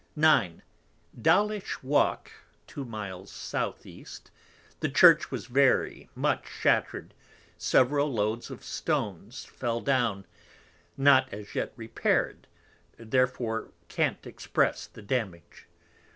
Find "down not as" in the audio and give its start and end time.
9.79-11.53